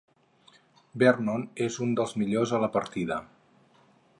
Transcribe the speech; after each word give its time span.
Vernon 1.03 1.45
és 1.65 1.77
un 1.87 1.93
dels 1.99 2.15
millors 2.23 2.55
a 2.59 2.63
la 2.65 2.71
partida. 2.79 3.19